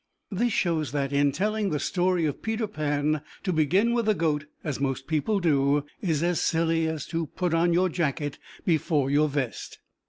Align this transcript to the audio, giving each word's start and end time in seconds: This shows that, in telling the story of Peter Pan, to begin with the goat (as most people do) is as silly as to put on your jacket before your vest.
This 0.31 0.51
shows 0.51 0.93
that, 0.93 1.13
in 1.13 1.31
telling 1.31 1.69
the 1.69 1.79
story 1.79 2.25
of 2.25 2.41
Peter 2.41 2.65
Pan, 2.65 3.21
to 3.43 3.53
begin 3.53 3.93
with 3.93 4.07
the 4.07 4.15
goat 4.15 4.45
(as 4.63 4.79
most 4.79 5.05
people 5.05 5.39
do) 5.39 5.85
is 6.01 6.23
as 6.23 6.41
silly 6.41 6.87
as 6.87 7.05
to 7.05 7.27
put 7.27 7.53
on 7.53 7.71
your 7.71 7.87
jacket 7.87 8.39
before 8.65 9.11
your 9.11 9.29
vest. 9.29 9.77